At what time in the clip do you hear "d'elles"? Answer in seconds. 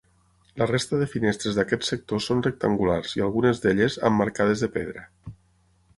3.67-3.99